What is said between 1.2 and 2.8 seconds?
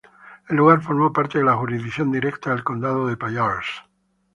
de la jurisdicción directa del